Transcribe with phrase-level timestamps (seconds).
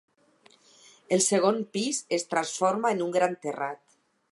[1.17, 3.81] El segon pis es transforma en un gran terrat.